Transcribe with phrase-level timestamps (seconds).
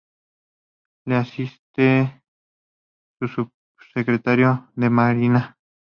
[1.05, 1.61] Le asiste
[3.19, 5.55] un Subsecretario de Marina.